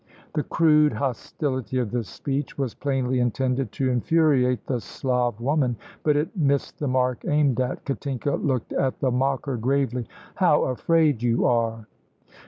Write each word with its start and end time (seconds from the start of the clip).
The 0.33 0.41
crude 0.41 0.93
hostility 0.93 1.77
of 1.77 1.91
the 1.91 2.03
speech 2.03 2.57
was 2.57 2.73
plainly 2.73 3.19
intended 3.19 3.71
to 3.73 3.91
infuriate 3.91 4.65
the 4.65 4.79
Slav 4.81 5.39
woman, 5.39 5.75
but 6.01 6.17
it 6.17 6.35
missed 6.35 6.79
the 6.79 6.87
mark 6.87 7.23
aimed 7.27 7.59
at. 7.61 7.85
Katinka 7.85 8.31
looked 8.31 8.73
at 8.73 8.99
the 8.99 9.11
mocker 9.11 9.57
gravely. 9.57 10.07
"How 10.33 10.63
afraid 10.63 11.21
you 11.21 11.45
are!" 11.45 11.85